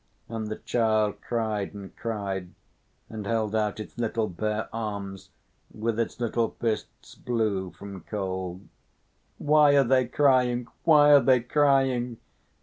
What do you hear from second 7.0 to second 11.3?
blue from cold. "Why are they crying? Why are